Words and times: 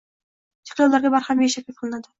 Cheklovlarga 0.71 1.13
barham 1.19 1.45
berish 1.45 1.61
taklif 1.61 1.83
qilinadi. 1.85 2.09